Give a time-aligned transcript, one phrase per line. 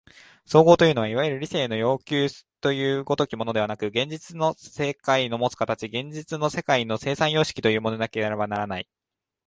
[0.47, 2.25] 綜合というのはいわゆる理性の要求
[2.59, 8.89] という如きものではなく、現実の世界のもつ形、現実の世界の生産様式というものでなければならない。